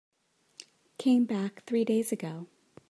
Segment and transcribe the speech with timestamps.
[0.97, 2.47] Came back three days ago.